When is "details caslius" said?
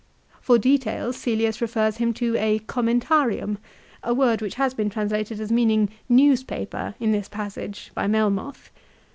0.57-1.61